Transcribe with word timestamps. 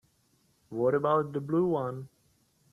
What 0.69 0.95
about 0.95 1.31
the 1.31 1.39
blue 1.39 1.67
one? 1.67 2.09